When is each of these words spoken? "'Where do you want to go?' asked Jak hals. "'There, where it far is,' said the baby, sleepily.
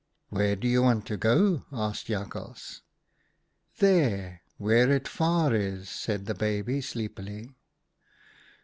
"'Where 0.29 0.55
do 0.55 0.67
you 0.67 0.81
want 0.81 1.05
to 1.05 1.15
go?' 1.15 1.63
asked 1.71 2.07
Jak 2.07 2.33
hals. 2.33 2.81
"'There, 3.81 4.41
where 4.57 4.89
it 4.89 5.07
far 5.07 5.53
is,' 5.53 5.91
said 5.91 6.25
the 6.25 6.33
baby, 6.33 6.81
sleepily. 6.81 7.53